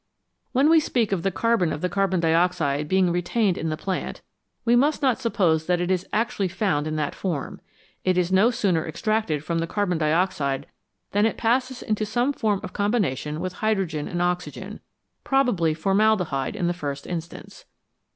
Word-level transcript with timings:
When 0.51 0.67
we 0.67 0.79
speak 0.79 1.11
of 1.11 1.21
the 1.21 1.29
carbon 1.29 1.71
of 1.71 1.81
the 1.81 1.87
carbon 1.87 2.19
dioxide 2.19 2.87
being 2.87 3.11
retained 3.11 3.55
in 3.55 3.69
the 3.69 3.77
plant, 3.77 4.21
we 4.65 4.75
must 4.75 5.03
not 5.03 5.19
suppose 5.19 5.67
that 5.67 5.79
it 5.79 5.91
is 5.91 6.07
actually 6.11 6.47
found 6.47 6.87
in 6.87 6.95
that 6.95 7.13
form; 7.13 7.61
it 8.03 8.17
is 8.17 8.31
no 8.31 8.49
sooner 8.49 8.83
extracted 8.87 9.43
from 9.43 9.59
the 9.59 9.67
carbon 9.67 9.99
dioxide 9.99 10.65
than 11.11 11.27
it 11.27 11.37
passes 11.37 11.83
into 11.83 12.03
some 12.03 12.33
form 12.33 12.59
of 12.63 12.73
combination 12.73 13.39
with 13.39 13.53
hydrogen 13.61 14.07
and 14.07 14.23
oxygen, 14.23 14.79
probably 15.23 15.71
formaldehyde 15.75 16.55
in 16.55 16.65
the 16.65 16.73
first 16.73 17.05
instance. 17.05 17.65